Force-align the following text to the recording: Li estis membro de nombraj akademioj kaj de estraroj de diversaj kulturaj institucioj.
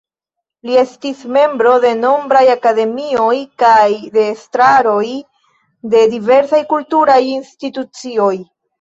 Li 0.69 0.77
estis 0.83 1.19
membro 1.35 1.73
de 1.83 1.91
nombraj 1.99 2.41
akademioj 2.55 3.37
kaj 3.65 3.85
de 4.17 4.27
estraroj 4.33 5.05
de 5.95 6.05
diversaj 6.19 6.67
kulturaj 6.77 7.23
institucioj. 7.39 8.37